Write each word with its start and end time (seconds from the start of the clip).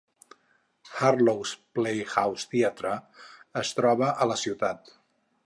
Harlow's 1.01 1.51
Playhouse 1.79 2.49
Theatre 2.55 2.95
es 3.63 3.77
troba 3.83 4.13
a 4.27 4.31
la 4.33 4.41
ciutat. 4.47 4.93